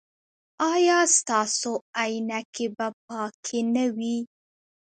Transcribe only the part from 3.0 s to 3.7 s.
پاکې